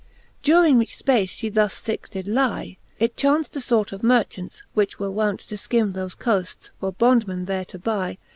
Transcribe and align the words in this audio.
During 0.41 0.79
which 0.79 0.97
fpace 0.97 1.29
that 1.29 1.41
(he 1.41 1.49
thus 1.49 1.79
ficke 1.79 2.09
did 2.09 2.27
lie, 2.27 2.77
It 2.97 3.15
chaunft 3.15 3.55
a 3.55 3.61
fort 3.61 3.91
of 3.91 4.01
merchaunts, 4.01 4.63
which 4.73 4.97
were 4.97 5.11
wount 5.11 5.41
To 5.41 5.53
fkim 5.57 5.93
thofe 5.93 6.17
coaftes, 6.17 6.71
for 6.79 6.91
bondmen 6.91 7.45
there 7.45 7.65
to 7.65 7.77
buy. 7.77 8.17